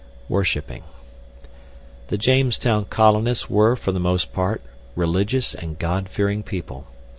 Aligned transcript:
Worshipping 0.27 0.81
The 2.07 2.17
Jamestown 2.17 2.85
colonists 2.85 3.51
were, 3.51 3.75
for 3.75 3.91
the 3.91 3.99
most 3.99 4.33
part, 4.33 4.59
religious 4.95 5.53
and 5.53 5.77
God 5.77 6.09
fearing 6.09 6.41
people. 6.41 6.87